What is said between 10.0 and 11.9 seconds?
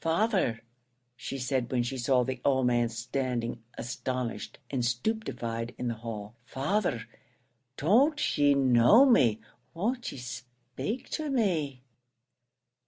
ye spake to me?"